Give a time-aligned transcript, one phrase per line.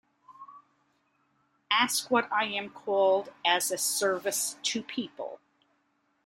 [1.69, 5.39] Ask what I am called as a service to people.